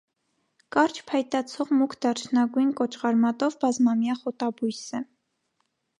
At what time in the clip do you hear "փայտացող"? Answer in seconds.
1.11-1.69